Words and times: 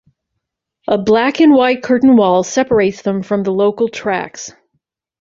A 0.87 0.97
black 0.97 1.39
and 1.41 1.53
white 1.53 1.83
curtain 1.83 2.15
wall 2.17 2.41
separates 2.43 3.03
them 3.03 3.21
from 3.21 3.43
the 3.43 3.51
local 3.51 3.87
tracks. 3.87 4.51